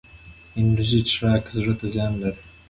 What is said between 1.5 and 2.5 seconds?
زړه ته زیان لري